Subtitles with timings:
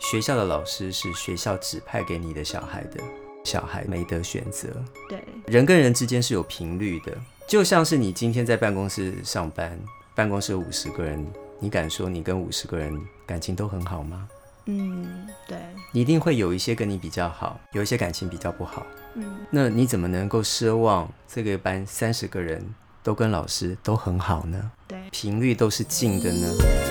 [0.00, 3.00] 学校的老师是学校指派给你的小孩的，
[3.44, 4.68] 小孩没得选择。
[5.08, 9.78] 对，人跟人之间是有频率的，就像是你今天在办公室上班，
[10.14, 11.24] 办公室有五十个人，
[11.58, 14.26] 你敢说你跟五十个人感情都很好吗？
[14.64, 15.58] 嗯，对，
[15.92, 18.86] 你一定会有一些跟你比较好，有一些感情比较不好。
[19.14, 24.70] 嗯，那你怎么能够奢望这个班三十个人都跟老师都很好呢？
[24.88, 26.89] 对，频率都是近的呢？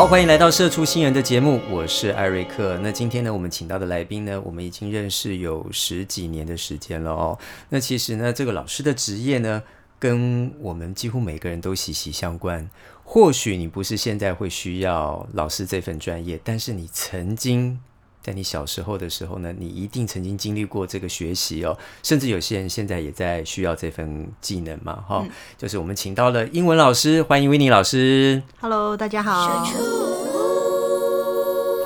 [0.00, 2.78] 好，欢迎来到《社畜新人》的节目，我是艾瑞克。
[2.78, 7.38] 那今天呢，我们请到的来宾呢，我们已经认识有十几年的时间了哦。
[7.68, 9.62] 那其实呢，这个老师的职业呢，
[9.98, 12.66] 跟我们几乎每个人都息息相关。
[13.04, 17.78] 或许你不是现在会需要老师这份专业，但是你曾经。
[18.22, 28.42] 在你小时候的时候呢，你一定曾经经历过这个学习哦，甚至有些人现在也在需要这份技能嘛，哈，就是我们请到了英文老师，欢迎维尼老师。
[28.60, 29.64] Hello，大家好。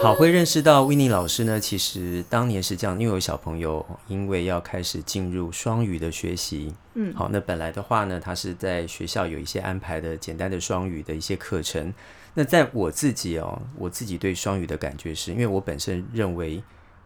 [0.02, 11.94] 好，会认识到维尼老师呢，其实当年是这样，因为有小朋友因为要开始进入双语的学习，嗯，好，那本来的话呢，他是在学校有一些安排的简单的双语的一些课程。
[12.34, 16.62] 那在我自己哦，我自己对双语的感觉是，因为我本身认为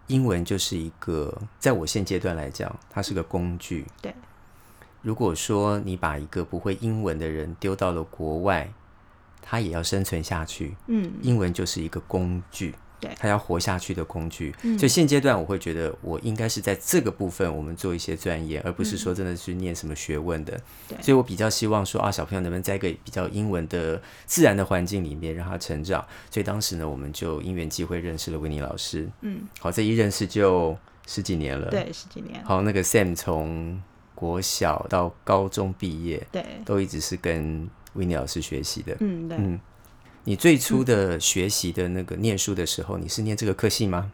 [0.07, 3.87] 英文就是一个，在我现阶段来讲，它是个工具。
[4.01, 4.15] 对。
[5.01, 8.73] 如果说你把一个不会英文的人丢到了国外，
[9.41, 10.77] 他也要生存下去。
[10.89, 12.75] 嗯，英文就是一个工具。
[13.01, 14.55] 对，他要活下去的工具。
[14.63, 20.61] 嗯所以现阶段我会觉得，我应该是在这个部分我们做一些钻研，而不是说真的去念什么学问的。
[21.01, 26.05] 所以我比较希望说啊，小朋友能不能在一个比较英文的自然的环境里面让他成长。
[26.31, 29.09] 所以当时呢，我们就因缘机会认识了维尼老师。
[29.21, 30.77] 嗯，好，这一认识就
[31.07, 32.43] 十几年了。，对，十几年。
[32.45, 33.83] 好，那个 Sam 从
[34.15, 38.97] 国小到高中毕业，对，都一直是跟维尼老师学习的。
[39.01, 39.39] 嗯，对。
[39.39, 39.61] 嗯，
[40.29, 44.13] 你最初的学习的那个念书的时候，你是念这个科系吗？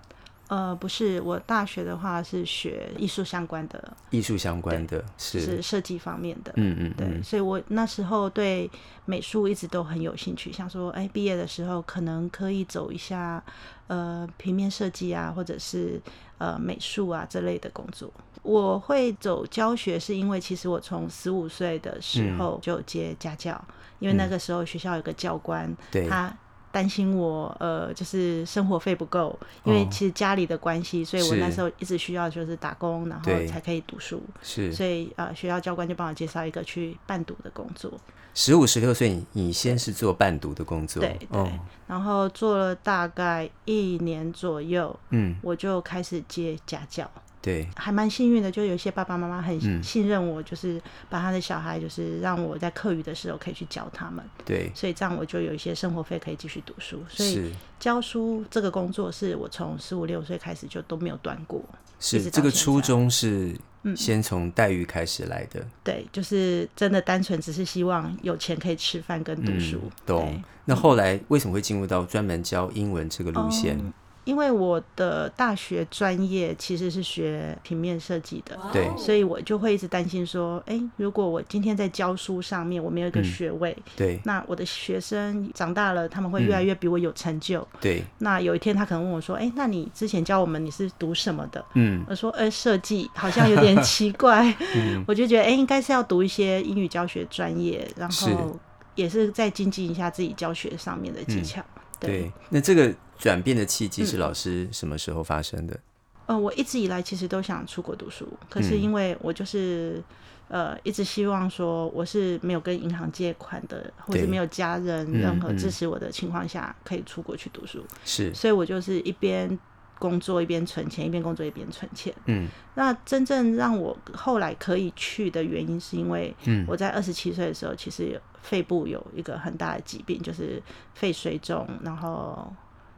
[0.49, 6.53] 呃，不是，我大学的话是学艺术相关的，艺术相关的，是是设计方面的。
[6.57, 8.71] 嗯嗯对，嗯，所以我那时候对
[9.07, 13.43] 美术一直都很有兴趣，想说，哎，毕业的时候可能可以走一下，
[13.87, 15.99] 呃，平面设计啊，或者是
[16.37, 18.13] 呃美术啊这类的工作。
[18.43, 23.59] 我会走教学，是因为其实我从十五岁的时嗯候就接家教，
[23.99, 26.31] 因为那个时候学校有个教官，对，他
[26.75, 29.89] 担心我呃，就是生活费不够，因为哦。
[29.93, 34.21] 其实家里的关系，所以我那时候一直需要就是打工，然后才可以读书。
[34.43, 34.73] 是。
[34.73, 37.93] 所以呃，学校教官就帮我介绍一个去伴读的工作，
[38.35, 41.39] 十五十六岁，你你先是做伴读的工作，对对。
[41.39, 41.49] 哦，
[41.87, 47.09] 然后做了大概一年左右，嗯，我就开始接家教。
[47.45, 57.05] 对，还蛮幸运的，就有一些爸爸妈妈很嗯信任我，就是把他的小孩，就是让我在课余的时候可以去教他们，对，所以这样我就有一些生活费可以继续读书。
[57.07, 61.63] 所以教书这个工作是我从十五六岁开始就都没有断过。
[62.01, 69.79] 是，这个初衷是嗯先从待遇开始来的，对，就是真的单纯只是希望有钱可以吃饭跟读书。
[69.85, 70.43] 嗯懂对。
[70.65, 73.77] 那后来为什么会进入到专门教英文这个路线？
[73.79, 73.93] 嗯
[74.25, 83.25] 因为我的大学专业其实是学平面设计的，对，所以我就会一直担心说，哎，如果我今天在教书上面我没有一个嗯。
[83.25, 87.67] 学位，对，那我的学生长大了，他们会越来越比我有成就。
[87.81, 91.65] 对，那有一天他可能问我说，哎，那你之前教我们你是读什么的？
[91.75, 95.05] 嗯，我说，呃，设计好像有点奇怪， 嗯。
[95.09, 98.27] 我就觉得，哎，应该是要读一些英语教学专业，然是。
[98.27, 98.59] 后
[98.95, 101.61] 也是再精进一下自己教学上面的技巧。
[101.99, 102.31] 对。
[102.51, 105.81] 那这个转变的契机是嗯老师什么时候发生的？
[106.27, 110.03] 呃，我一直以来其实都想出国读书，可是嗯因为我就是、
[110.49, 114.21] 呃一直希望说我是没有跟银行借款的，或对。
[114.21, 119.59] 是没有家人嗯任何嗯支持我的情况下，可以出国去读书，是，所以我就是一边
[119.99, 122.15] 工作一边存钱，一边工作一边存钱。
[122.27, 122.47] 嗯。
[122.75, 130.63] 那真正让我后来可以去的原因，是因为嗯，我在二十七岁的时候，其实有肺部有一个很大的疾病，就是
[130.93, 132.53] 肺水肿，然后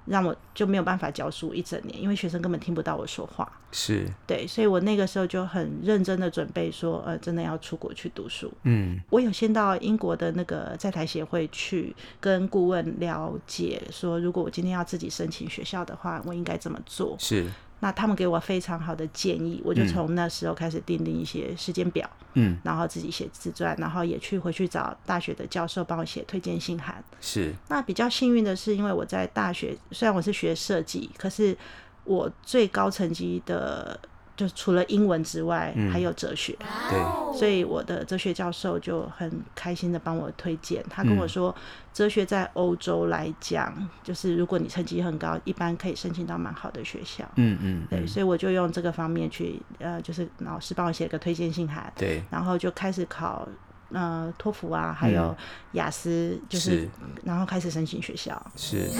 [0.06, 3.50] 让我就没有办法教书一整年，因为学生根本听不到我说话。
[3.72, 8.50] 是，对，所以我那个时候就很认真的准备说，呃，真的要出国去读书。
[8.62, 17.16] 嗯我有先到英国的那个在台协会去跟顾问了解，说如果我今天要自己申请学校的话，我应该怎么做。
[17.18, 17.50] 是，
[17.80, 27.04] 那他们给我非常好的建议，我就从那时候开始订定一些时间表，嗯，然后自己写自传，然后也去回去找大学的教授帮我写推荐信函。
[27.20, 27.52] 是。
[27.68, 31.56] 那比较幸运的是，因为我在大学虽然我是学设计，可是
[32.04, 33.98] 我最高成绩的
[34.36, 36.54] 就除了英文之外，嗯还有哲学。
[36.90, 41.56] 对，所以我的哲学教授就很开心的帮我推荐，他跟我嗯说，
[41.92, 47.24] 哲学在欧洲来讲，就是如果你成绩很高，一般可以申请到蛮好的学校。
[47.36, 53.48] 嗯嗯，对，嗯所以我就用这个方面去，呃，就是老师帮我写个推荐信函，对，然后就开始考，
[53.90, 55.34] 呃，托福啊，还有
[55.72, 56.90] 雅思，就是，是
[57.24, 58.50] 然后开始申请学校。
[58.54, 58.90] 是。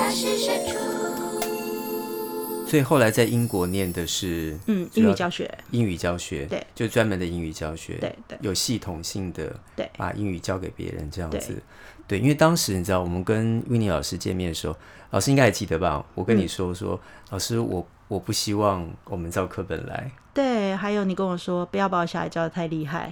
[2.66, 11.62] 所以后来在英国念的是嗯，英语教学，英语教学，对，就专门的英语教学，对对有系统性的对把英语教给别人这样对子。
[12.08, 14.76] 对，因为当时你知道，我们跟维尼老师见面的时候，
[15.10, 16.04] 老师应该还记得吧？
[16.14, 20.10] 我跟嗯你说说，老师，我我不希望我们照课本来。
[20.36, 23.10] 对，还有你跟我说不要把我小孩教的太厉害，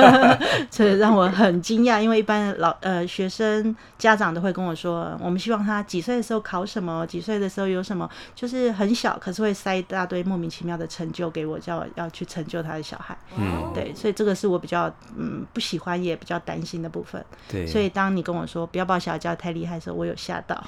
[0.72, 13.14] 这让我很惊讶，因为一般老呃学生家长都会跟我说，我们希望他几岁的时候考什么，几岁的时候有什么，就是很小，可是会塞一大堆莫名其妙的成就给我，叫我要去成就他的小孩。
[13.36, 17.22] 嗯，对，所以这个是我比较嗯不喜欢也比较担心的部分。
[17.50, 17.66] 对。
[17.66, 20.64] 所以当你跟我说不要把我小孩教的太厉害的时候，我有吓到。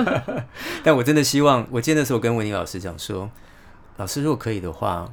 [0.84, 3.30] 但我真的希望，我记得那时候跟文尼老师讲说，
[3.96, 5.10] 老师如果可以的话，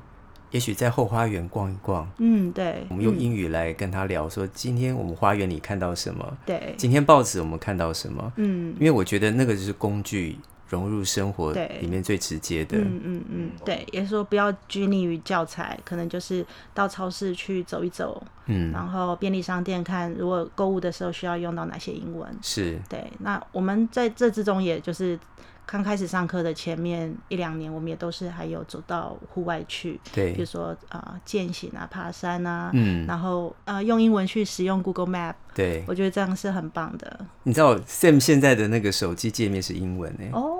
[0.51, 8.31] 也许在后花园逛一逛，嗯，对，我们用嗯英语来跟他聊，说今天我们花园里看到什么，对，今天报纸我们看到什么。
[8.35, 8.75] 嗯。
[8.79, 10.37] 因为我觉得那个就是工具
[10.69, 11.79] 融入生活对。
[11.81, 12.77] 里面最直接的。
[12.77, 22.29] 嗯嗯嗯，对，也是说不要拘泥于教材，可能就是到超市去走一走，嗯，然后便利商店看，如果购物的时候需要用到哪些英文。
[22.41, 22.79] 是。
[22.89, 25.17] 对，那我们在这之中，也就是
[25.65, 35.83] 刚开始上课的前面一两年，我们也都是还有走到户外去，对比如对，说啊、呃践行啊、爬山啊，嗯，然后呃用英文去使用 Google Map，对。
[35.87, 37.25] 我觉得这样是很棒的。
[37.43, 40.59] 你知道 Sam 现在的那个手机界面是英文呢，哦，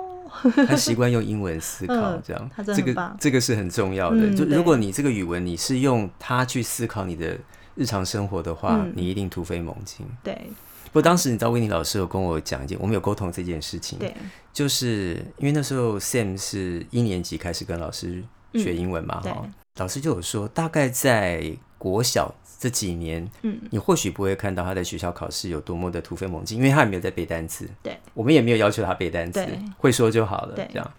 [0.66, 4.16] 他习惯用英文思考，嗯这样，这个这个是很重要的。
[4.16, 7.38] 嗯就如果你这个语文你是用它去思考你的
[7.74, 10.06] 日常生活的话，嗯你一定突飞猛进。
[10.22, 14.14] 对不过当时你知道，威尼老师有跟我讲一件，我们有沟通这件事情，对，
[14.52, 18.22] 就是因为那时候 Sam 是一年级开始跟老师
[18.54, 19.50] 学英文嘛，嗯哈、对
[19.82, 30.68] 老师就有说，大概在国小这几年，嗯，你或许不会看到他在学校考试有多么的突飞猛进，因为他也没有在背单词，对，我们也没有要求他背单词对，会说就好了，对。
[30.72, 30.92] 这样。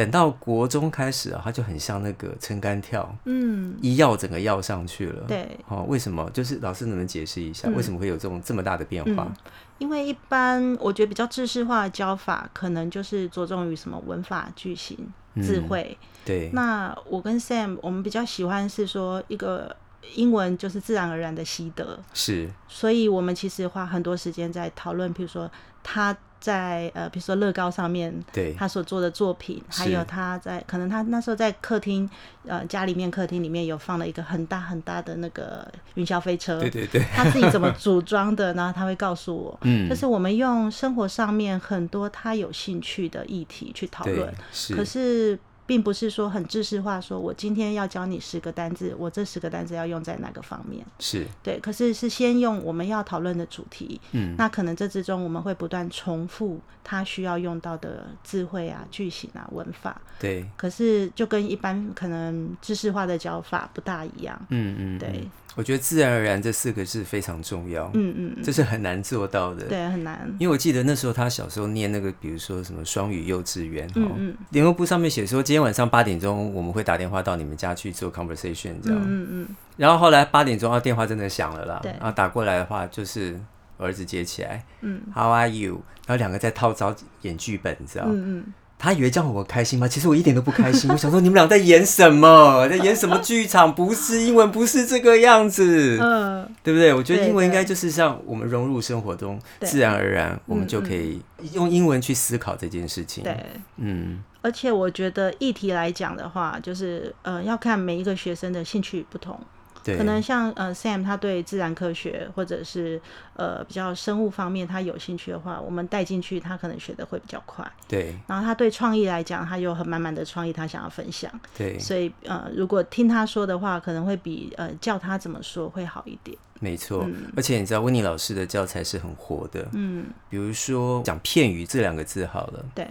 [0.00, 5.46] 等到国中开始啊，他就很像那个撑杆跳，嗯，一要整个要上去了。，对。
[5.68, 6.26] 哦，为什么？
[6.32, 9.24] 就是老师能不能解释一下，嗯为什么会有这种这么大的变化？
[9.24, 9.36] 嗯
[9.76, 14.96] 因为一般我觉得比较知识化的教法，可能就是着重于什么文法、句型、
[15.36, 15.98] 智嗯慧。
[16.24, 19.74] 对，那我跟 Sam，我们比较喜欢是说一个
[20.14, 25.50] 英文就是自然而然的习得，是，所以我们其实花很多时间在讨论，比如说
[25.82, 32.08] 他在呃，比如说乐高上面对，他所做的作品，还有他在可能他那时候在客厅，
[32.46, 39.58] 呃，家里面客厅里面有放了一个很大很大的那个云霄飞车，对对对，他自己怎么组装的，然后他会告诉我。
[39.64, 45.38] 嗯，就是我们用生活上面很多他有兴趣的议题去讨论，，是，可是
[45.70, 50.84] 并不是说很知识化，说我今天要教你十个单字，我这十个单字要用在哪个方面？
[50.98, 64.36] 是，对，可是是先用我们要讨论的主题，嗯，那可能这之中我们会不断重复他需要用到的智慧啊、句型啊、文法，对，可是就跟一般可能知识化的教法不大一样。
[64.48, 69.66] 嗯嗯，对嗯，我觉得自然而然这四个字非常重要，嗯嗯嗯，这是很难做到的。
[69.68, 70.28] 对，很难。
[70.40, 81.92] 因为我记得那时候他小时候念那个，比如说什么双语幼稚园，哦，嗯嗯联络部上面写说今天晚上八点钟我们会打电话到你们家去做 conversation 这样，嗯嗯然后后来八点钟，啊电话真的响了啦，对。
[81.92, 83.38] 然后打过来的话就是
[83.76, 84.64] 我儿子接起来。
[84.80, 85.80] 嗯，How are you？
[86.06, 88.04] 然后两个在套招演剧本，你知道？
[88.08, 89.86] 嗯嗯他以为这样我开心吗？
[89.86, 90.88] 其实我一点都不开心。
[90.90, 92.66] 我想说你们俩在演什么？
[92.66, 93.72] 在演什么剧场？
[93.74, 96.94] 不是英文，不是这个样子，嗯嗯，对不对？
[96.94, 101.20] 我觉得英文应该就是像我们融入生活中，自然而然我们嗯就可以
[101.52, 103.22] 用英文去思考这件事情。
[103.22, 103.36] 对。
[103.76, 109.59] 嗯，而且我觉得议题来讲的话，就是呃要看每一个学生的兴趣不同，对，
[109.96, 113.00] 可能像呃 Sam 他对自然科学或者是
[113.34, 117.70] 呃比较生物方面他有兴趣的话，我们带进去他可能学的会比较快。
[117.88, 121.30] 对然后他对创意来讲，他有很满满的创意，他想要分享。
[121.56, 126.36] 对，所以呃，如果听他说的话，可能会比呃叫他怎么说会好一点。
[126.60, 127.04] 没错。
[127.06, 132.86] 嗯而且你知道温妮老师的教材是很活的，嗯，比如说讲片语这两个字好了，对，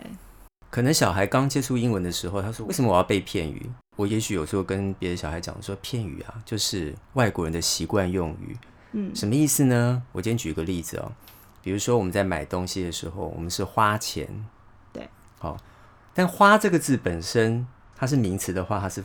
[0.72, 8.56] 可能小孩刚接触英文的时候，他说：“为什么我要背片语？”我也许有时候跟别的小孩讲说：“片语啊，就是外国人的习惯用语。”
[8.94, 10.02] 嗯，什么意思呢？
[10.14, 11.12] 我今天举一个例子哦，
[11.62, 14.26] 比如说我们在买东西的时候，我们是花钱，
[14.94, 15.58] 对，好、
[16.14, 19.04] 但花这个字本身它是名词的话，它是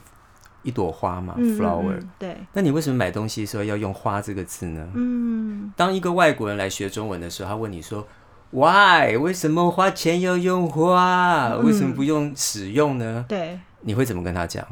[0.63, 4.89] 一朵花嘛、嗯 f l o w e r 嗯嗯对，那你为什么买东西的时候要用“花”这个字呢？
[4.95, 8.07] 嗯当一个外国人来学中文的时候，他问你说
[8.53, 9.17] “Why？
[9.17, 11.49] 为什么花钱要用花？
[11.49, 14.65] 嗯为什么不用使用呢对，？”你会怎么跟他讲？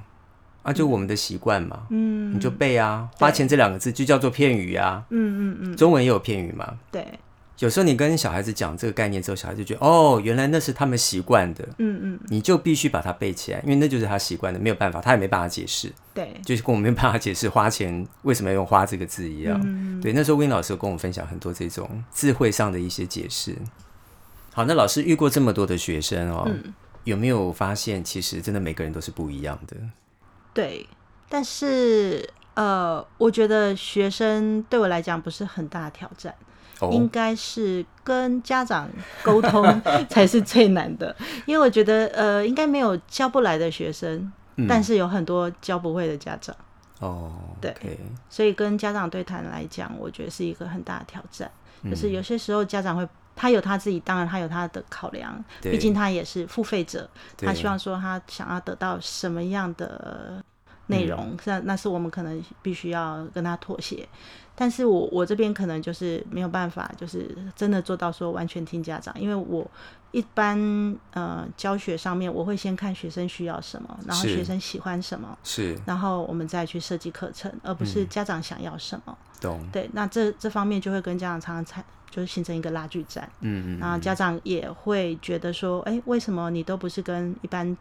[0.62, 2.34] 啊，就我们的习惯嘛，嗯。
[2.34, 6.78] 你就背啊，花钱这两个字就叫做片语啊，嗯嗯嗯，中文也有片语嘛。
[6.90, 7.06] 对，
[7.58, 12.20] 有时候你跟小孩子讲这个概念之后，小孩子就觉得哦，原来那是他们习惯的，嗯嗯。
[12.28, 19.60] 你就必须把它背起来，因为那就是他习惯的，没有办法，他也没办法解释，对，就是跟我们没办法解释花钱为什么要用“花”这个字一样。
[19.64, 23.56] 嗯对，那时候 Win 老师有跟我们分享很多这种智慧上的一些解释。
[24.54, 26.72] 好，那老师遇过这么多的学生哦，嗯。
[27.04, 29.76] 有没有发现其实真的每个人都是不一样的？
[30.54, 30.86] 对，
[31.28, 36.34] 但是呃，我觉得学生对我来讲不是很大的挑战，
[36.90, 38.88] 应哦，该是跟家长
[39.22, 41.14] 沟通 才是最难的，
[41.46, 46.54] 因为我觉得呃，应该没有教不来的学生，嗯但是有很多教不会的家长，
[47.00, 47.74] 哦，对
[48.28, 51.50] 所以跟家长对谈来讲，我觉得是一个很大的挑战。
[51.90, 52.12] 就是嗯。
[52.12, 57.08] 有些时候家长会，他有他自己，当然他有他的考量，毕竟他也是付费者，
[57.38, 60.42] 他希望说他想要得到什么样的
[60.86, 61.08] 内嗯。
[61.08, 64.08] 容，那、那是我们可能必须要跟他妥协。
[64.54, 69.68] 但是我我这边可能就是没有办法，就是真的做到说完全听家长，因为我
[70.10, 70.58] 一般
[71.14, 75.76] 呃教学上面我会先看学生需要什么，然后学生喜欢什么，是。
[75.86, 77.86] 然后我们再去设计课程，而不嗯。
[77.86, 79.16] 是家长想要什么。
[79.40, 87.74] 懂，对，那这这方面就会跟家长常常产就是形成一个拉锯战，嗯嗯然后家长也会觉得说，哎、为什么你都不是跟一般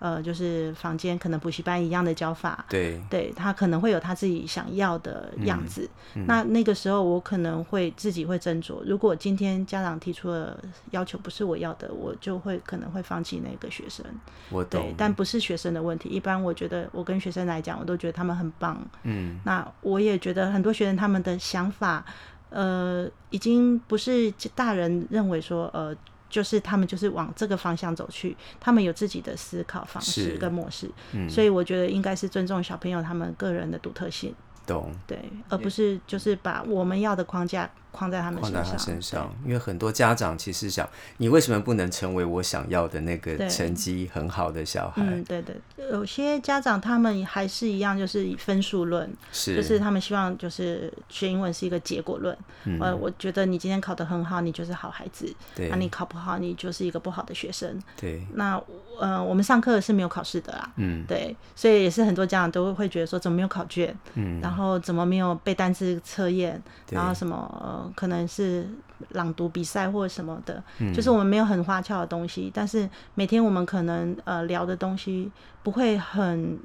[0.00, 2.66] 呃就是房间可能补习班一样的教法？
[2.68, 5.90] 对，对他可能会有他自己想要的样嗯子，
[6.26, 8.82] 那那个时候我可能会自己会斟酌。
[8.84, 10.58] 如果今天家长提出了
[10.90, 14.04] 要求不是我要的，我就会可能会放弃那个学生。
[14.50, 16.08] 我懂对，，但不是学生的问题。
[16.10, 18.84] 一般我觉得我跟学生来讲，我都觉得他们很棒。
[19.04, 22.04] 嗯，那我也觉得很多学生他们的想法，
[22.50, 25.94] 呃，已经不是大人认为说，呃，
[26.28, 31.28] 就是他们就是往这个方向走去，他们有自己的思考方式跟模式，嗯。
[31.28, 34.34] 所以我觉得应该是尊重小朋友他们个人的独特性，
[34.66, 34.90] 懂。
[35.06, 40.86] 对，而不是就是把我们要的框架框在他们身上，他身上，因为很多家长其实想，
[41.16, 45.02] 你为什么不能成为我想要的那个成绩很好的小孩？
[45.02, 45.56] 嗯，对对，
[45.90, 52.36] 有些家长他们还是一样，就是以分数论，是，就是他们希望就是学英文是一个结果论。
[52.64, 57.80] 嗯呃，我觉得你今天考得很好，你就是好孩子；对那、你考不好，你就是一个不好的学生。
[57.96, 58.60] 对，那
[59.00, 63.96] 呃，我们上课是没有考试的啦，嗯对，所以也是很多家长都会觉得说，怎么没有考卷？
[64.14, 66.60] 嗯，然后怎么没有背单词测验？
[66.90, 68.66] 然后什么呃，可能是
[69.10, 75.30] 朗读比赛或者什么的，嗯就是我们没有很花俏的东西，但是每天我们可能呃聊的东西
[75.62, 76.58] 不会很。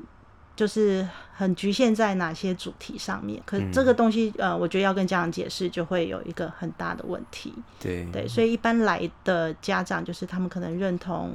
[0.54, 7.52] 就是很局限在哪些主题上面，可嗯这个东西，呃，我觉得要跟家长解释，就会有一个很大的问题。
[7.80, 11.32] 对对，所以一般来的家长就是他们可能认同，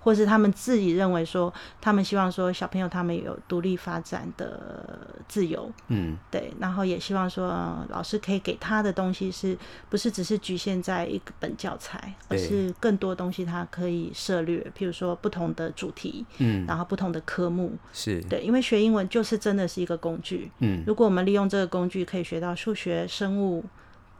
[0.00, 6.16] 或是他们自己认为说，他们希望说小朋友他们有独立发展的自由，嗯。
[6.30, 9.56] 对，然后也希望说、呃老师可以给他的东西是
[9.88, 16.64] 不是只是局限在一个本教材，而是更多东西他可以涉略，譬如说不同的主题，嗯。
[16.66, 20.82] 然后不同的科目，是，对，因为学英文就是真的是一个工具，嗯。
[20.86, 23.64] 如果我们利用这个工具，可以学到数学、生物、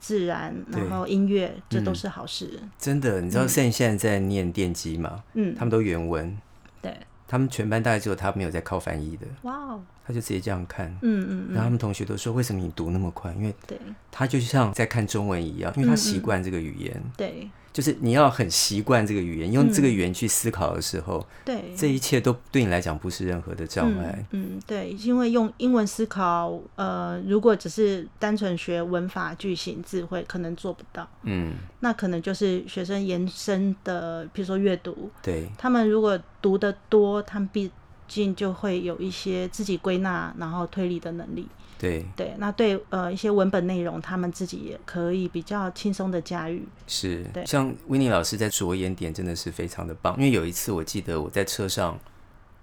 [0.00, 2.58] 自然，然后音乐，这都嗯是好事。
[2.78, 5.22] 真的，你知道 Sen 现在在念电机吗？
[5.34, 6.36] 嗯，他们都原文，
[6.80, 6.96] 对，
[7.28, 10.86] 他们全班大概只有他没有在靠翻译的，哇哦，他就直接这样看。
[11.02, 13.32] 嗯嗯嗯，然后他们同学都说：“为什么你读那么快？
[13.34, 13.78] 因为对
[14.10, 24.26] 他就像在看中文一样，因为他习惯这个语言，对就是你要很习惯这个语言，用这个语言去思考的时候，对，这一切都对你来讲不是任何的障碍。
[24.32, 24.54] 嗯。
[24.56, 31.08] 嗯，对，因为用英文思考，呃，如果只是单纯学文法、句型、智慧，可能做不到。
[31.22, 37.70] 嗯，那可能就是学生延伸的，比如说阅读，对，他们如果读得多，他们毕
[38.10, 41.46] 竟就会有一些自己归纳然后推理的能力。
[41.78, 46.66] 对，对，那对呃一些文本内容，他们自己也可以比较轻松的驾驭。
[46.86, 47.46] 是对。
[47.46, 51.98] 像维尼老师在着眼点真的是非常的棒，因为有一次我记得我在车上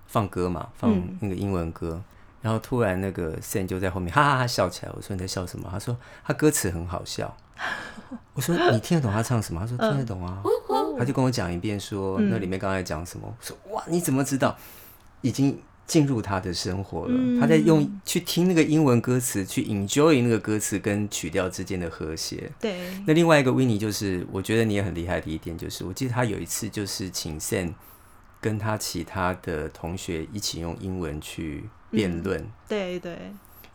[0.05, 2.03] 放歌嘛，放嗯那个英文歌。
[2.39, 5.67] 然后突然那个 San 就在后面哈哈哈笑起来，我说你在笑什么？
[5.71, 7.35] 他说他歌词很好笑。
[8.35, 9.59] 我说你听得懂他唱什么？
[9.61, 10.43] 他说听得懂啊。
[10.99, 13.27] 他就跟我讲一遍说，嗯那里面刚才讲什么？
[13.27, 14.55] 我说哇，你怎么知道？
[15.21, 22.51] 已经进入他的生活了，嗯他在用去听那个英文歌词，去 enjoy 那个歌词跟曲调之间的和谐。
[22.59, 27.73] 对，那另外一个 w i n n i 就是，我觉得你也很厉害的一点，就是我记得他有一次就是请 Sam
[28.41, 32.45] 跟他其他的同学一起用英文去辩论。
[32.67, 33.17] 对对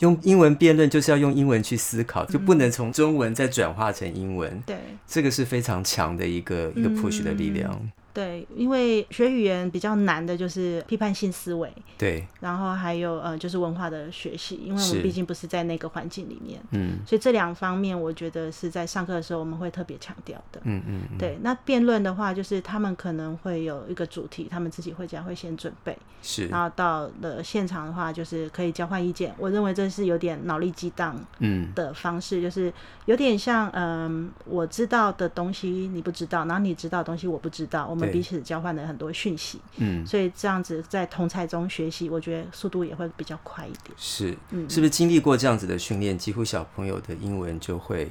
[0.01, 4.63] 用英文辩论就是要用英文去思考，就不能从中文再转化成英文。
[4.67, 7.91] 对这个是非常强的一个一个 push 的力量。
[8.15, 20.61] 对，因为学语言比较难的就是批判性思维，对，然后还有呃就是文化的学习，因为我们毕竟不是在那个环境里面，嗯所以这两方面我觉得是在上课的时候我们会特别强调的。
[20.65, 29.35] 嗯嗯嗯，对，那辩论的话，就是他们可能会有一个主题，他们自己回家会先准备，是，然后到了现场的话，就是可以交换意见。
[29.39, 32.73] 我认为这是有点脑力激荡嗯的方式，就是
[33.07, 38.13] 有点像，嗯，我知道的东西你不知道，然后你知道的东西我不知道，我们对。
[38.13, 43.95] 彼此交换了很多讯息，嗯，所以这样子在同才中学习，我觉得速度也会比较快一点。
[43.97, 44.69] 是，嗯。
[44.69, 48.11] 是不是经历过这样子的训练，几乎小朋友的英文就会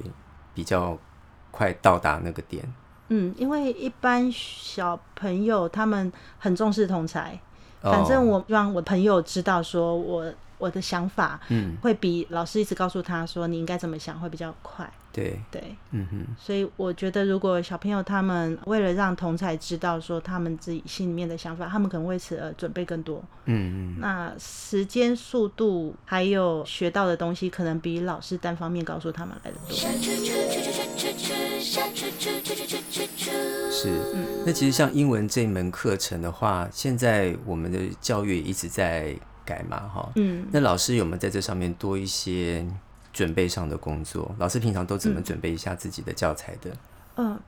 [0.54, 0.98] 比较
[1.50, 2.62] 快到达那个点？
[3.08, 7.38] 嗯，因为一般小朋友他们很重视同才，
[7.82, 14.88] 反正哦我让我朋友知道说我我的想法，嗯，会比老师一直告诉他说你应该怎么想会比较快。
[15.12, 23.22] 对，对，嗯哼，所以我觉得如果小朋友他们为了让同才知道说他们自己心里面的想法，他们可能为此而准备更多。
[23.46, 29.76] 嗯嗯，那时间、速度还有学到的东西，可能比老师单方面告诉他们来的多。
[33.70, 33.90] 是。
[34.14, 39.14] 嗯那其实像英文这门课程的话，现在我们的教育一直在
[39.44, 40.12] 改嘛，哈。
[40.16, 42.66] 嗯，那老师有没有在这上面多一些
[43.12, 44.34] 准备上的工作？
[44.38, 46.70] 老师平常都怎么准备一下自己的教材的？
[47.16, 47.38] 嗯，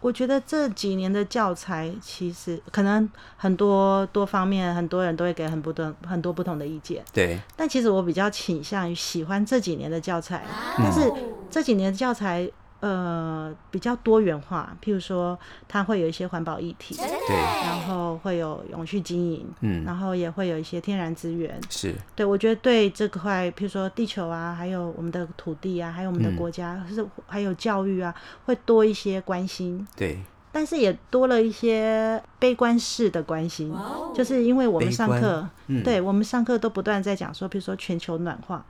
[0.00, 3.08] 我觉得这几年的教材其实可能
[3.38, 7.02] 很多多方面，很多人都会给很不同很多不同的意见。
[7.12, 10.44] 对，但其实我比较倾向于喜欢这几年的教材，
[10.76, 11.10] 但是
[11.50, 12.46] 这几年的教材
[12.84, 21.58] 呃比较多元化，譬如说它会有一些环保议题，对，然后会有永续经营，嗯，然后也会有一些天然资源。
[21.70, 29.86] 是，对我觉得对这块，譬如说地球啊，还有我们的土地啊，还有我们的嗯国家，是还有教育啊，会多一些关心。
[29.96, 30.18] 对，
[30.52, 33.74] 但是也多了一些悲观式的关心，
[34.14, 38.62] 就是因为我们上课，嗯，对我们上课都不断在讲说，比如说全球暖化，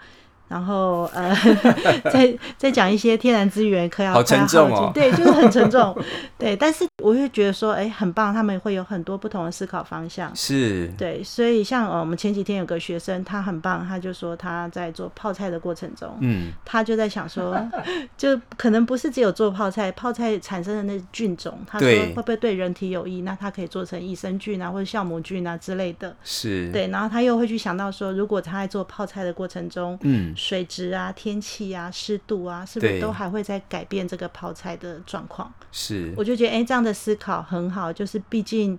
[0.48, 1.34] 然后呃，
[2.12, 5.96] 再再讲一些天然资源可要好沉重哦快要耗尽对，就是很沉重，
[6.38, 6.54] 对。
[6.54, 10.30] 但是我会觉得说，哎，很棒，他们会有很多不同的思考方向。
[10.34, 17.58] 是，对，所以像呃，我们前几天有个学生，他很棒，他就说他在做泡菜的过程中，嗯，他就在想说，
[18.16, 23.22] 就可能不是只有做泡菜，泡菜产生的那菌种，他说对会不会对人体有益？
[23.22, 26.14] 那他可以做成益生菌啊，或者酵母菌啊之类的。
[26.22, 35.52] 是，，对，然后他又会去想到说，如果他在做泡菜的过程中，嗯，水质啊、天气啊、湿度啊，是不是都还会在改变这个泡菜的状况？
[35.72, 38.78] 是，我就觉得，哎、这样的思考很好，就是毕竟。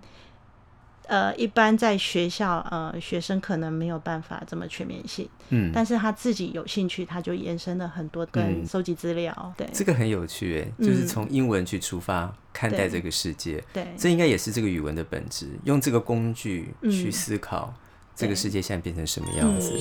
[1.08, 8.65] 呃，一般在学校，呃，学生可能没有办法这么全面性，嗯，但是他自己有兴趣，他就延伸了很多跟嗯。
[8.65, 9.70] 收集资料，对。
[9.72, 13.86] 这个很有趣，哎，就是嗯从英文去出发看待这个世界，对。
[13.96, 17.12] 这应该也是这个语文的本质，用这个工具去嗯。
[17.12, 17.72] 思考
[18.15, 19.78] 这个世界现在变成什么样子。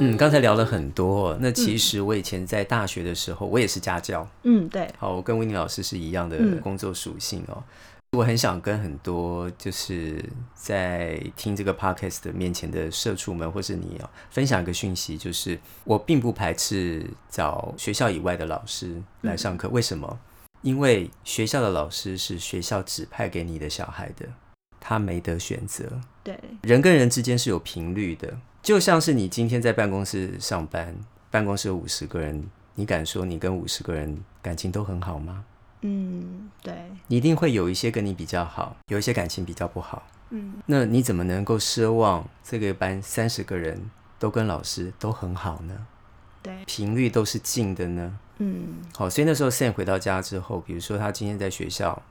[0.00, 7.62] 嗯，刚才聊了很多，那其实我以前在大学的时候，我也是家教，嗯，对，好，我跟维尼老师是一样的工作属性哦。
[8.12, 19.68] 我很想跟很多就是在听这个 podcast 的面前的社畜们，或是你哦，分享一个讯息，就是我并不排斥找学校以外的老师来上课。
[19.68, 20.18] 为什么？
[20.62, 24.26] 因为学校的老师是学校指派给你的小孩的，
[24.80, 25.84] 他没得选择。
[26.22, 30.94] 对，人跟人之间是有频率的，就像是你今天在办公室上班，
[31.30, 35.44] 办公室有五十个人，你敢说你跟五十个人感情都很好吗？
[35.82, 36.74] 嗯，对，
[37.06, 40.06] 你一定会有一些跟你比较好，有一些感情比较不好。
[40.30, 45.86] 嗯，那你怎么能够奢望这个班三十个人都跟老师都很好呢？
[46.42, 48.18] 对，频率都是近的呢？
[48.38, 52.02] 嗯，好，所以那时候 Sam 回到家之后，比如说他今天在学校，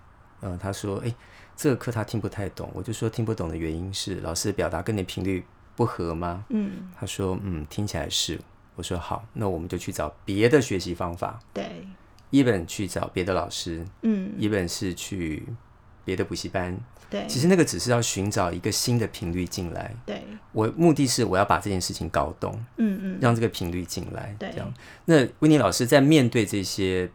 [0.42, 1.14] 嗯、他说，诶，
[1.58, 5.44] 这个课他听不太懂，我就说听不懂的原因是老师表达跟你频率
[5.76, 6.46] 不合吗？
[6.50, 8.40] 嗯，他说，嗯，听起来是。
[8.76, 11.84] 我说好，那我们就去找别的学习方法，对，
[12.30, 15.44] 一本去找别的老师，嗯，一本是去
[16.06, 16.78] 别的补习班。
[17.10, 19.96] 对，其实那个只是要寻找一个新的频率进来。
[20.06, 24.36] 对，我目的是我要把这件事情搞懂，嗯嗯，让这个频率进来。
[24.38, 24.72] 对这样。
[25.06, 27.10] 那温妮老师在面对这些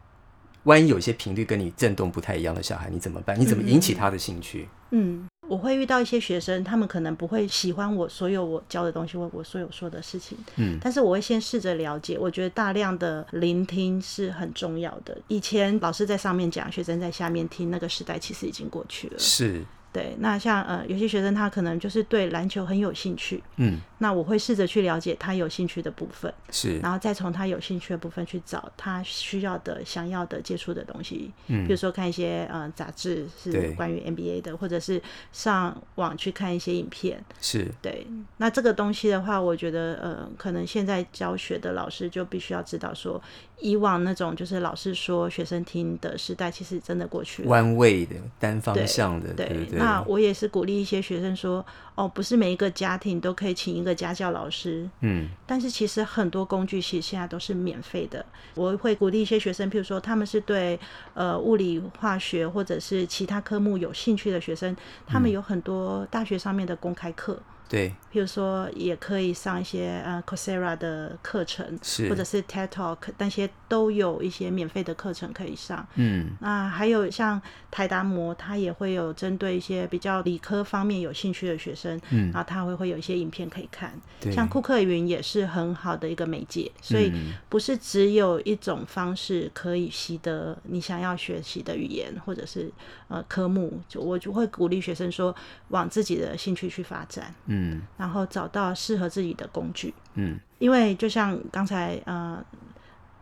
[0.65, 3.39] 万一有一些频率跟你震动不太一样的小孩，你怎么办？
[3.39, 4.69] 你怎么引起他的兴趣？
[4.91, 12.19] 嗯，我会遇到一些学生，他们可能不会喜欢我所有我教的东西或我所有说的事情，嗯，但是我会先试着了解。
[12.19, 15.17] 我觉得大量的聆听是很重要的。
[15.29, 19.15] 以前老师在上面讲，学生在下面听，那个时代其实已经过去了。
[19.19, 20.15] 是，对。
[20.19, 31.31] 那像呃，有些学生他可能就是对篮球很有兴趣，嗯，那我会试着去了解他有兴趣的部分，是，然后再从他有兴趣的部分去找他需要的、想要的、接触的东西。
[31.47, 37.25] 嗯比如说看一些呃杂志是关于 NBA 的，或者是上网去看一些影片。
[37.41, 38.05] 是，对，
[38.39, 43.23] 那这个东西的话，我觉得呃，可能现在教学的老师就必须要知道说，
[43.61, 47.49] 以往那种就是老师说学生听的时代，其实真的过去了。
[47.49, 49.79] 弯位的、单方向的，对，对？
[49.79, 58.25] 那我也是鼓励一些学生说，哦，不是每一个家庭都可以请一个家教老师，嗯，但是其实很多工具其实现在都是免费的。
[58.55, 60.79] 我会鼓励一些学生，譬如说他们是对
[61.15, 64.77] 呃物理、化学或者是其他科目有兴趣的学生，
[65.07, 67.39] 他们有很多大学上面的公开课。
[67.73, 75.89] 对，譬如说，也可以上一些呃 Coursera 的课程，是，或者是 TED Talk，那些都有一些免费的课程可以上。
[75.95, 82.31] 嗯，那还有像台达摩，它也会有针对一些比较理科方面有兴趣的学生，嗯。
[82.31, 83.99] 然后他会会有一些影片可以看。
[84.21, 92.71] 对，像库克云也是很好的一个媒介，所以嗯不是只有一种方式可以习得你想要学习的语言或者是
[93.09, 93.81] 呃科目。
[93.89, 95.35] 就我就会鼓励学生说，
[95.69, 97.62] 往自己的兴趣去发展，嗯
[97.97, 99.93] 然后找到适合自己的工具。
[100.15, 102.45] 嗯，因为就像刚才呃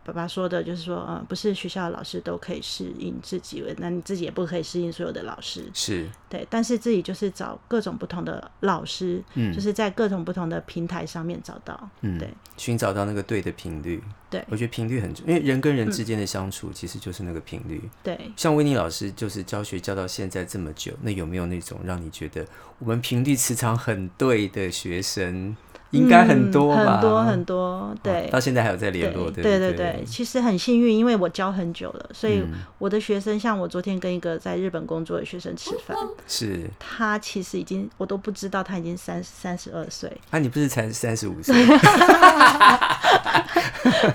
[0.03, 5.63] 爸爸说的，就是说嗯不是学校的老师都可以适应自己，那你自己也不可以适应所有的老师。
[5.73, 11.89] 是，对，但是自己就是找各种不同的老师，嗯就是在各种不同的平台上面找到。
[12.01, 14.03] 嗯，对，寻找到那个对的频率。
[14.31, 17.81] 对我觉得频率很重，因为人跟人之间的相处其实就是那个频率。
[18.01, 22.45] 对，像威尼老师就是教学教到现在这么久，那有没有那种让你觉得
[22.79, 25.55] 我们频率磁场很对的学生？
[25.91, 28.27] 应该很多很多很多，哦对。
[28.31, 35.95] 到现在还有在联络，对对不对对，其实很幸运，因为我教很久了，所以嗯我的学生，像我昨天跟一个在日本工作的学生吃饭，
[36.27, 36.69] 是。
[36.79, 41.55] 他其实已经我都不知道他已经三三十二岁，啊，你不是才三十五岁？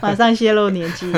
[0.01, 1.13] 马上泄露年纪。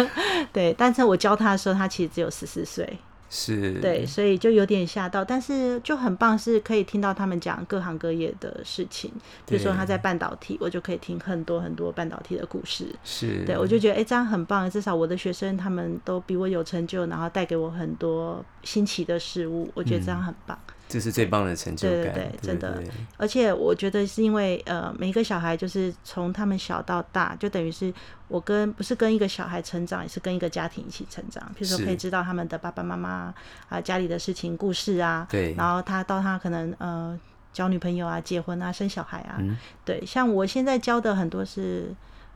[0.52, 2.98] 对，但是我教他的时候，他其实只有十四岁。
[3.34, 9.10] 是，对，所以就有点吓到，但是就很棒，是可以听到他们讲各行各业的事情。
[9.46, 12.94] 比如说他在半导体，我就可以听很多很多半导体的故事。
[13.02, 20.58] 是，对，我就觉得哎、诶这样很棒，至少我的学生他们都比我有成就，然后带给我很多新奇的事物，我觉得这样很棒。
[20.92, 22.74] 这是最棒的成就感，对对对真的。
[22.76, 22.90] 对。
[23.16, 27.92] 而且我觉得是因为呃，每一个小孩就是从他们小到大，就等于是
[28.28, 31.42] 我跟不是跟一个小孩成长，也是跟一个家庭一起成长。
[31.56, 33.34] 比如说可以知道他们的爸爸妈妈
[33.70, 35.54] 啊、家里的事情、故事啊，对。
[35.54, 37.18] 然后他到他可能呃
[37.52, 39.56] 交女朋友啊、结婚啊、生小孩啊，嗯。
[39.84, 41.94] 对，像我现在教的很多是。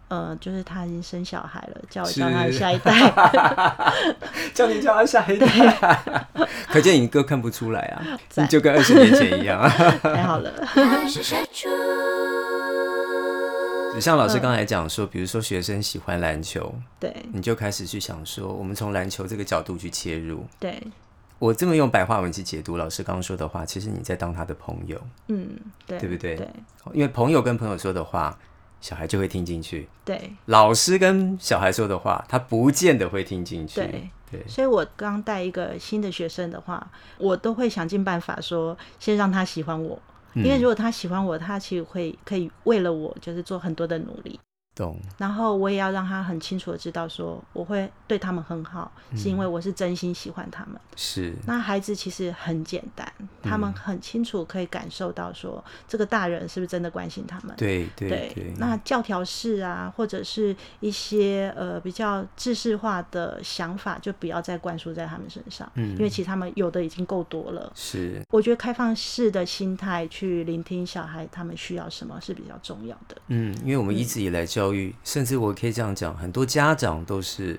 [0.09, 2.93] 呃，就是他已经生小孩了，叫我是教他的下一代。
[4.55, 5.47] 叫你叫他下一代，
[6.71, 9.61] 可见你哥看不出来啊，你就跟二十年前一样。
[9.61, 9.69] 啊。
[10.03, 10.53] 太好了，
[14.01, 17.13] 像老师刚才讲说，比如说学生喜欢篮球，对。
[17.33, 20.47] 你就开始去想说，我们从篮球这个角度去切入。
[20.61, 20.81] 对，
[21.39, 25.49] 我这么用白话文去解读老师刚刚说的话，其实你在当他的朋友，嗯，
[25.87, 26.37] 对，对不对？
[26.37, 26.47] 对。
[26.93, 28.39] 因为朋友跟朋友说的话，
[28.87, 33.81] 小孩就会听进去；对老师跟小孩说的话，他不见得会听进去。
[33.81, 34.09] 对。
[34.31, 36.85] 对所以我刚带一个新的学生的话，
[37.19, 40.01] 我都会想尽办法说，先让他喜欢我，
[40.35, 44.39] 嗯因为如果他喜欢我，他其实会可以为了我就是做很多的努力。
[44.77, 50.79] 懂，然后我也要让他很清楚的知道说，我会对他们很好，是因为我是真心喜欢他们。
[50.95, 53.11] 是那孩子其实很简单，
[53.43, 57.57] 他们很清楚可以感受到说，这个大人是不是真的关心他们。
[57.57, 58.55] 对对对，对。
[58.59, 67.73] 那教条式啊，或者是一些呃比较制式化的想法，就不要再灌输在他们身上，嗯因为其实他们有的已经够多了。
[67.75, 73.17] 是我觉得开放式的心态去聆听小孩他们需要什么是比较重要的。
[73.29, 77.59] 嗯，因为我们一直以来教育，甚至我可以这样讲，很多家长都是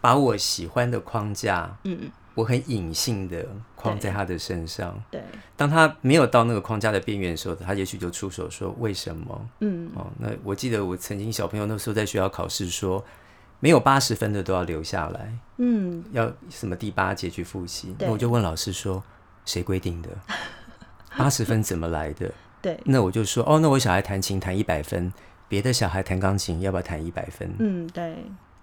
[0.00, 5.00] 把我喜欢的框架，嗯，我很隐性的框在他的身上。
[5.10, 5.22] 对，
[5.56, 9.48] 当他没有到那个框架的边缘的时候，他也许就出手说为什么？
[9.60, 13.04] 嗯，哦，那我记得我曾经小朋友那时候在学校考试说，
[13.60, 17.94] 没有八十分的都要留下来，嗯，要什么第八节去复习。
[17.98, 19.02] 对那我就问老师说，
[19.44, 20.10] 谁规定的？
[21.16, 22.32] 八十分怎么来的？
[22.62, 25.12] 对，那我就说，哦，那我小孩弹琴弹一百分，
[25.48, 27.50] 别的小孩弹钢琴要不要弹一百分？
[27.58, 28.16] 嗯，对，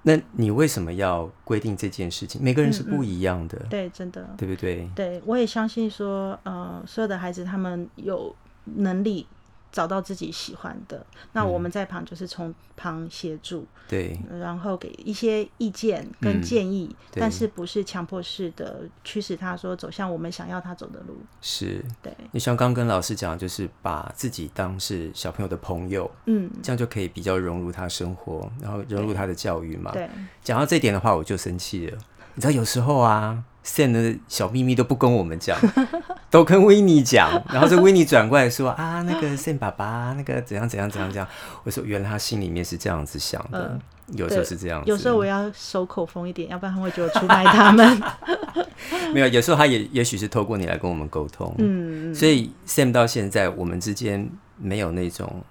[0.04, 2.42] 那你为什么要规定这件事情？
[2.42, 4.88] 每个人是不一样的，对，真的，对不对？
[4.94, 9.26] 对，我也相信说，呃，所有的孩子他们有能力
[9.76, 17.20] 找到自己喜欢的，那我们在旁就是从旁协助，对，然后给一些意见跟建议，对。
[17.20, 21.18] 但是不是强迫式的驱使他说走向我们想要他走的路。
[21.42, 21.84] 是。
[22.02, 29.92] 对，你像刚跟老师讲，就是把自己当是小朋友的朋友，嗯，这样就可以比较融入他生活，然后融入他的教育嘛。
[29.92, 30.10] 对，
[30.42, 31.98] 讲到这点的话，我就生气了。
[32.36, 35.58] 你知道有时候啊，Sam 的小秘密都不跟我们讲，
[36.30, 41.28] 都跟维尼讲，然后这维尼转过来说啊，那个 Sam 爸爸那个怎样怎样怎样怎样。
[41.64, 43.80] 我说原来他心里面是这样子想的，
[44.14, 44.90] 有时候是这样子。
[44.90, 48.02] 有时候我要守口风一点，要不然他会觉得我出卖他们。
[49.14, 51.54] 没有，有时候他也也许是透过你来跟我们沟通。
[51.58, 55.44] 嗯，所以 Sam 到现在我们之间没有那种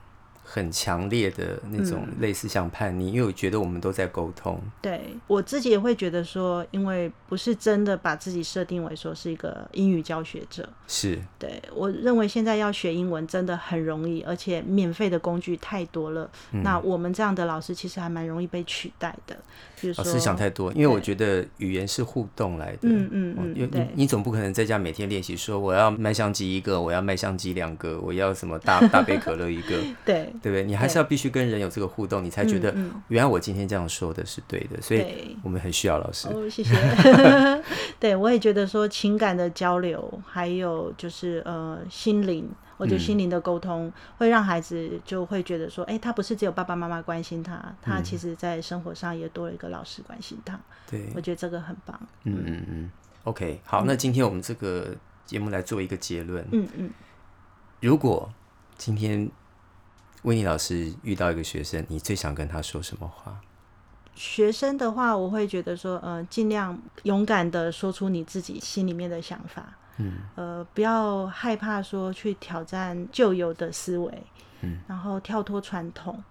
[0.54, 4.56] 很强烈的那种类似像叛逆，因为我觉得我们都在沟通。
[4.80, 10.68] 对我自己也会觉得说，因为不是真的把自己设定为说是一个英语教学者。
[10.86, 16.30] 是对我认为现在要学英文真的很容易，而且免费的工具太多了。
[16.52, 19.36] 嗯那我们这样的老师其实还蛮容易被取代的。
[19.80, 22.78] 比如说，老师想太多，因为我觉得语言是互动来的。
[22.82, 30.62] 嗯嗯你你总不可能在家每天练习说我要麦香鸡一个，我要麦香鸡两个，我要什么大 大杯可乐一个，对对不对？
[30.62, 32.70] 你还是要必须跟人有这个互动，你才觉得
[33.08, 35.34] 原来我今天这样说的是对的，所以。
[35.42, 36.28] 我们很需要老师。
[36.28, 36.74] 哦，谢谢。
[37.98, 50.60] 对，我也觉得说情感的交流，还有就是呃心灵，我觉得嗯心灵的沟通，会让孩子就会觉得说，哎、他不是只有爸爸妈妈关心他，他嗯其实在生活上也多了一个老师关心他。
[50.90, 51.98] 对，我觉得这个很棒。
[52.24, 52.90] 嗯嗯嗯。
[53.24, 56.46] OK，好，那今天我们这个节目来做一个结论。
[56.52, 56.90] 嗯嗯
[57.80, 58.30] 如果
[58.76, 59.30] 今天
[60.24, 63.40] 维尼老师遇到一个学生，你最想跟他说什么话？
[64.14, 74.22] 学生的话，我会觉得说，呃，尽量勇敢的说出你自己心里面的想法，嗯，呃，不要害怕说去挑战旧有的思维，
[74.62, 76.22] 嗯，然后跳脱传统，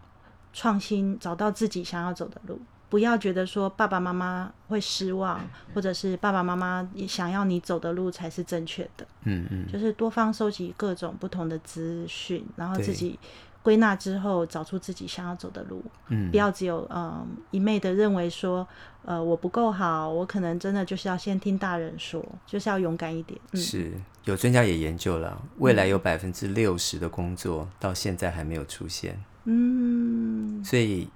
[0.53, 2.59] 创新，找到自己想要走的路。
[2.89, 5.41] 不要觉得说爸爸妈妈会失望，
[5.73, 9.05] 或者是爸爸妈妈想要你走的路才是正确的。
[9.23, 13.19] 嗯嗯，就是多方收集各种不同的资讯，然后自己
[13.63, 15.81] 归纳之后，找出自己想要走的路。
[16.09, 18.67] 嗯不要只有嗯一昧的认为说，
[19.05, 23.39] 呃，我不够好，我可能真的就是要先听大人说，就是要勇敢一点。
[23.53, 23.91] 嗯，是
[24.25, 31.09] 有专家也研究了，未来有百分之六十的工作到现在还没有出现，嗯，所以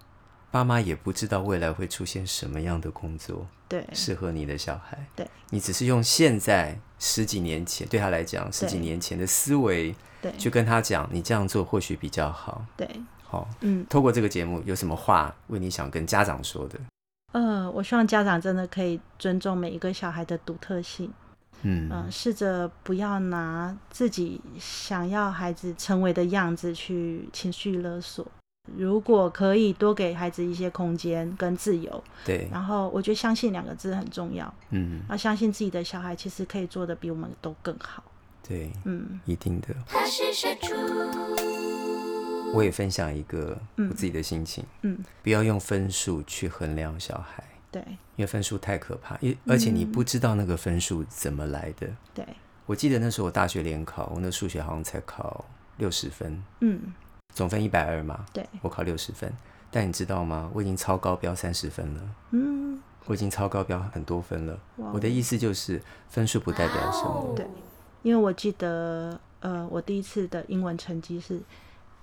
[0.50, 5.06] 爸妈也不知道未来会出现什么样的工作对适合你的小孩。
[5.16, 12.66] 对，你只是用现在十几年前对他来讲十几年前的思维对去跟他讲，你这样做或许比较好。
[12.76, 12.90] 对，
[13.24, 16.80] 好，嗯透过这个节目，有什么话为你想跟家长说的？
[17.34, 21.12] 呃，我希望家长真的可以尊重每一个小孩的独特性，
[21.62, 28.26] 嗯嗯、试着不要拿自己想要孩子成为的样子去情绪勒索。
[28.76, 38.04] 如果可以多给孩子一些空间跟自由，对，然后我觉得相信两个字很重要，嗯，要相信自己的小孩其实可以做的比我们都更好。
[38.48, 39.20] 对，嗯。
[39.26, 39.68] 一定的。
[39.88, 40.74] 他是社畜，
[42.54, 43.90] 我也分享一个嗯。
[43.90, 47.82] 我自己的心情，嗯，不要用分数去衡量小孩，对。
[48.16, 51.88] 因为分数太可怕，因而且你不知道那个分数怎么来的。
[52.16, 52.26] 对，
[52.66, 55.46] 我记得那时候我大学联考，我那数学好像才考
[55.78, 56.82] 六十分，嗯
[57.38, 59.32] 总分一百二嘛，对，我考六十分。
[59.70, 60.50] 但你知道吗？
[60.56, 62.82] 我已经超高标三十分了，嗯。
[63.06, 64.54] 我已经超高标很多分了。
[64.78, 64.90] 哦。
[64.94, 67.34] 我的意思就是，分数不代表什么。
[67.36, 67.46] 对，
[68.02, 71.40] 因为我记得呃，我第一次的英文成绩是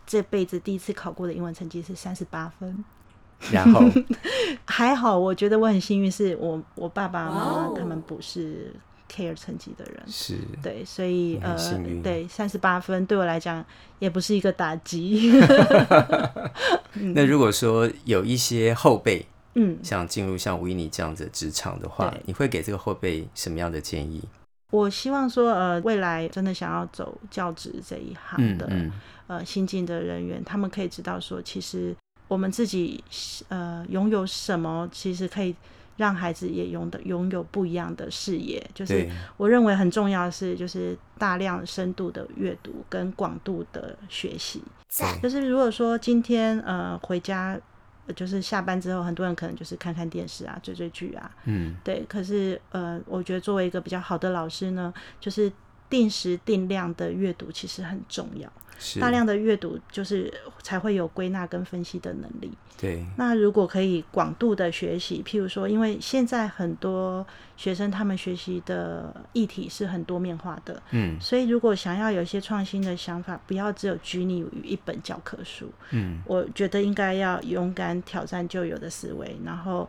[0.07, 2.85] 这辈子第一次考过的英文成绩是三十八分，
[3.51, 3.81] 然后，
[4.65, 8.73] 还好，我觉得我很幸运，是我我爸爸妈妈他们不是
[9.11, 10.03] care 成绩的人。
[10.07, 11.57] 是对，所以呃
[12.03, 13.65] 对，三十八分对我来讲
[13.99, 15.33] 也不是一个打击。
[17.15, 24.23] 那如果说有一些后辈嗯，想进入像维尼这样子的职场的话，你会给这个后辈什么样的建议？
[24.71, 28.93] 我希望说，呃，未来真的想要走教职这一行的，嗯嗯，
[29.29, 31.95] 呃，新进的人员，他们可以知道说，其实
[32.27, 33.05] 我们自己
[33.49, 35.55] 呃拥有什么，其实可以
[35.97, 38.65] 让孩子也拥的拥有不一样的视野。
[38.75, 44.63] 就是，我认为很重要的是，就是大量深度的阅读跟广度的学习。
[45.23, 47.59] 就是如果说今天呃回家，
[48.07, 52.05] 呃就是下班之后，很多人可能就是看看电视啊，追追剧啊，嗯对。
[52.09, 55.51] 可是呃，我觉得作为一个比较好的老师呢，就是
[55.95, 58.53] 定时定量的阅读其实很重要。
[59.01, 62.51] 大量的阅读就是才会有归纳跟分析的能力。
[62.77, 67.25] 对，那如果可以广度的学习，譬如说，因为现在很多
[67.57, 79.89] 学生他们学习的议题是很多面化的，嗯所以如果想要有一些创新的想法，不要只有拘泥于一本教科书，嗯我觉得应该要勇敢挑战旧有的思维，然后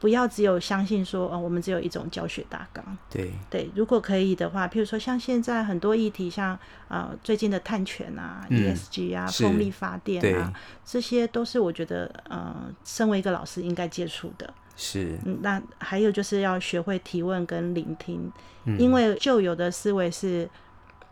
[0.00, 2.96] 不要只有相信说，哦，我们只有一种教学大纲。
[3.10, 6.58] 对，对，如果可以的话，譬如说像现在很多议题，像
[6.88, 9.44] 呃最近的碳权啊、嗯 ESG 啊、是。
[9.44, 10.52] 风力发电啊，
[10.84, 14.52] 这些都是我觉得呃，身为一个老师应该接触的。
[14.76, 18.30] 是，嗯，那还有就是要学会提问跟聆听，
[18.64, 18.78] 嗯。
[18.78, 20.48] 因为旧有的思维是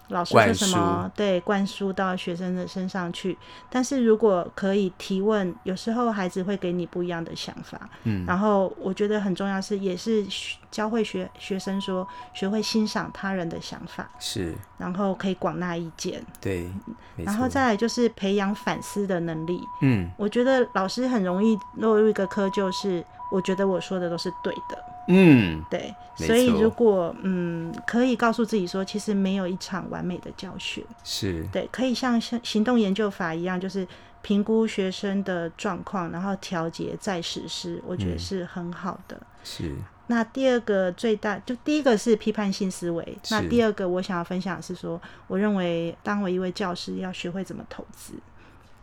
[0.08, 3.36] 老师说什么，对，灌输到学生的身上去。
[3.68, 7.80] 但是如果可以提问，有时候孩子会给你不一样的想法。
[8.04, 16.70] 嗯然后我觉得很重要是，也是学教会学学生说，学会欣赏他人的想法，是，然后可以广纳意见，对，
[17.16, 19.60] 没然后再来就是培养反思的能力。
[19.82, 24.78] 嗯我觉得老师很容易落入一个窠臼，是我觉得我说的都是对的。
[25.08, 30.84] 嗯对，所以如果嗯，可以告诉自己说，其实没有一场完美的教学。
[31.04, 33.86] 是，对，可以像像行动研究法一样，就是
[34.22, 39.20] 评估学生的状况，然后调节再实施，我觉得嗯是很好的。
[39.44, 39.76] 是，
[40.08, 48.14] 那第二个最大，就第一个是批判性思维，那第二个我想要分享的是说，我认为当为一位教师，要学会怎么投资。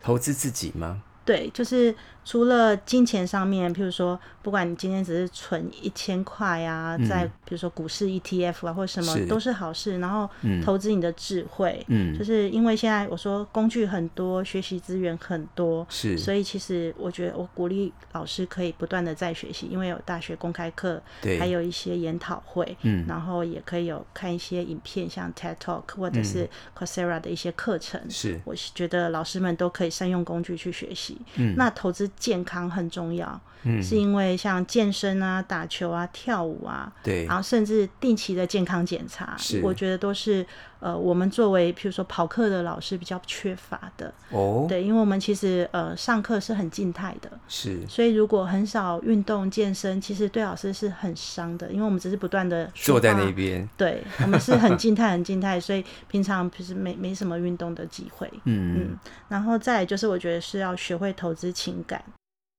[0.00, 1.02] 投资自己吗？
[1.24, 7.08] 对，就是除了金钱上面，譬如说，不管你今天只是存一千块啊，嗯。
[7.08, 9.20] 在比如说股市 ETF 啊，或者什是。
[9.20, 9.98] 么都是好事。
[9.98, 10.60] 然后嗯。
[10.62, 12.16] 投资你的智慧，嗯。
[12.18, 23.06] 就是因为现在我说工具很多，学习资源很多，是，所以其实我觉得我鼓励老师可以不断的在学习，因为有大学公开课，对，还有一些研讨会，嗯。
[23.08, 27.98] 然后也可以有看一些影片，像 TED Talk 或者是 Coursera 的一些课程。
[28.04, 31.13] 嗯是，我是觉得老师们都可以善用工具去学习。
[31.36, 31.54] 嗯。
[31.56, 33.82] 那投资健康很重要，嗯。
[33.82, 37.24] 是因为像健身啊、打球啊、跳舞啊，对。
[37.26, 40.46] 然，后甚至定期的健康检查是，我觉得都是
[40.84, 44.12] 呃我们作为譬如说跑课的老师比较缺乏的。
[44.28, 58.30] 哦，对，因为我们其实呃上课是很静态的，是，所以如果很少运动健身，其实对老师是很伤的，因为我们只是不断的坐在那边，对我们是很静态、很静态，所以平常就是没没什么运动的机会。
[58.44, 62.02] 嗯，嗯，然后再来就是我觉得是要学会投资情感，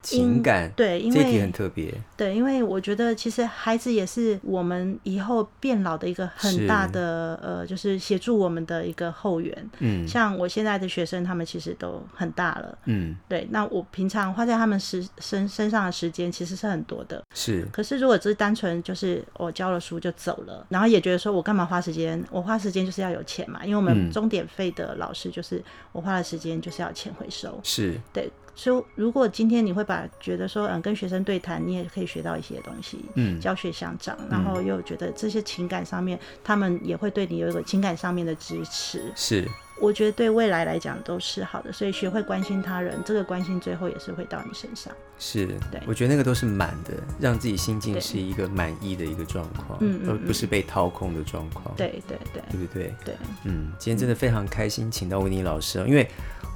[0.01, 9.69] 情感，对，因这一题为很特别，对，因为我觉得其实孩子也是我们以后变老的一个很大的呃，就是协助我们的一个后援。
[9.79, 17.23] 嗯像我现在的学生，他们其实都很大了，嗯，对，那我平常花在他们时身身上的时间其实是很多的。
[17.33, 22.23] 是，可是如果只是单纯就是我教了书就走了，然后也觉得说我干嘛花时间？
[22.29, 27.59] 我花时间就是要有钱嘛，因为我们嗯钟点费的老师就是我花了时间就是要钱回收。
[27.63, 39.11] 是，对，所以如果今天你会把觉得说，嗯，跟学生对谈，你也可以学到一些东西，嗯教学相长，然后又觉得这些情感上面，他们也会对你有一个情感上面的支持。
[39.15, 39.47] 是，
[39.81, 44.93] 我觉得对未来来讲都是好的，所以学会关心他人，这个关心最后也是会到你身上。
[45.17, 52.93] 是对，我觉得那个都是满的，让自己心境是一个满意的一个状况，嗯嗯而不是被掏空的状况，对对对对不对？
[53.03, 53.15] 对，
[53.45, 56.05] 嗯，今天真的非常开心，请到维尼老师哦，因为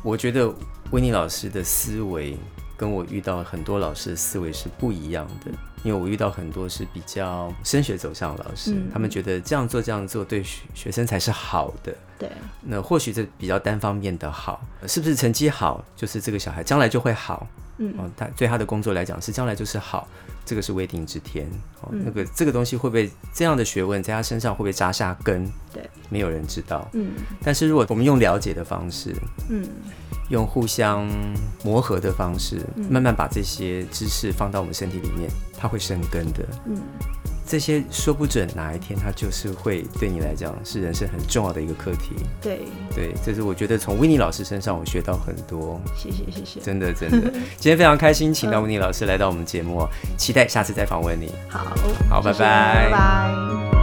[0.03, 0.53] 我觉得
[0.91, 2.38] 维尼老师的思维
[2.77, 5.51] 跟我遇到很多老师的思维是不一样的，
[5.83, 11.93] 因为我遇到很多是比较升学走向的老师，嗯他们觉得这样做这样做对学学生才是好的。
[12.17, 12.29] 对
[12.62, 17.47] 那或许这比较单方面的好，是不是成绩好，就是这个小孩将来就会好？
[17.77, 20.07] 嗯哦，他对他的工作来讲是将来就是好，
[20.49, 21.45] 这个是未定之天。
[21.81, 25.45] 哦，嗯那个这个东西会不会这样的学问在他身上会不会扎下根？
[25.71, 26.89] 对，没有人知道。
[26.93, 27.12] 嗯
[27.43, 29.15] 但是如果我们用了解的方式，
[29.49, 29.69] 嗯
[30.29, 31.07] 用互相
[31.63, 36.47] 磨合的方式，嗯慢慢把这些知识放到我们身体里面，它会生根的。
[36.65, 36.81] 嗯，
[37.49, 42.15] 这些说不准哪一天它就是会对你来讲是人生很重要的一个课题。
[42.39, 42.59] 对，
[42.93, 47.31] 对，这是我觉得从维尼老师身上我学到很多，谢谢谢谢，真的真的。
[47.57, 51.33] 今天非常开心，请到维尼老师来到我们节目哦，期待下次再访问你。
[51.49, 51.75] 好，
[52.07, 53.79] 好拜拜拜拜。